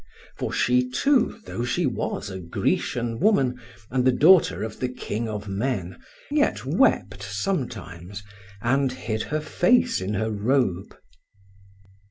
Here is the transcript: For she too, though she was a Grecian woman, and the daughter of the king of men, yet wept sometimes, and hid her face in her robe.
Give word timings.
For 0.35 0.51
she 0.51 0.89
too, 0.89 1.39
though 1.45 1.63
she 1.63 1.85
was 1.85 2.31
a 2.31 2.39
Grecian 2.39 3.19
woman, 3.19 3.61
and 3.91 4.03
the 4.03 4.11
daughter 4.11 4.63
of 4.63 4.79
the 4.79 4.89
king 4.89 5.29
of 5.29 5.47
men, 5.47 6.01
yet 6.31 6.65
wept 6.65 7.21
sometimes, 7.21 8.23
and 8.63 8.91
hid 8.91 9.21
her 9.21 9.41
face 9.41 10.01
in 10.01 10.15
her 10.15 10.31
robe. 10.31 10.97